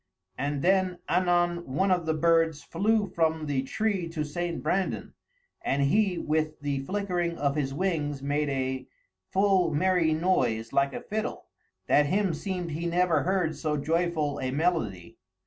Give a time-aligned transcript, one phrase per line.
[0.35, 4.63] And then anon one of the birds flew from the tree to St.
[4.63, 5.13] Brandan,
[5.61, 8.87] and he with the flickering of his wings made a
[9.29, 11.45] full merrie noise like a fiddle,
[11.85, 15.17] that him seemed he never heard so joyful a melodie.